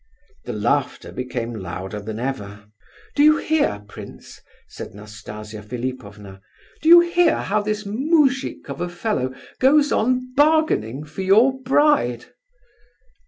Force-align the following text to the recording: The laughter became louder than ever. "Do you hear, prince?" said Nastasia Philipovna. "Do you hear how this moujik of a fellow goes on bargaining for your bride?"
The 0.45 0.53
laughter 0.53 1.11
became 1.11 1.53
louder 1.53 1.99
than 2.01 2.17
ever. 2.19 2.65
"Do 3.15 3.21
you 3.21 3.37
hear, 3.37 3.83
prince?" 3.87 4.41
said 4.67 4.95
Nastasia 4.95 5.61
Philipovna. 5.61 6.41
"Do 6.81 6.89
you 6.89 7.01
hear 7.01 7.37
how 7.37 7.61
this 7.61 7.85
moujik 7.85 8.67
of 8.67 8.81
a 8.81 8.89
fellow 8.89 9.31
goes 9.59 9.91
on 9.91 10.33
bargaining 10.33 11.03
for 11.03 11.21
your 11.21 11.61
bride?" 11.61 12.25